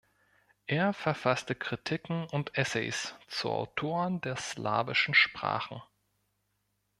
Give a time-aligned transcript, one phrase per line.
[0.65, 5.83] Er verfasste Kritiken und Essays zu Autoren der slawischen Sprachen.